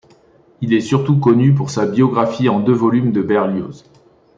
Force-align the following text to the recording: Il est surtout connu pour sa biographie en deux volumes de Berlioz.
Il 0.61 0.73
est 0.73 0.81
surtout 0.81 1.19
connu 1.19 1.53
pour 1.53 1.69
sa 1.69 1.85
biographie 1.85 2.49
en 2.49 2.59
deux 2.59 2.73
volumes 2.73 3.11
de 3.11 3.21
Berlioz. 3.21 3.83